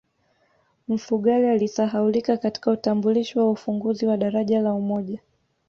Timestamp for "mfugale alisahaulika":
0.87-2.37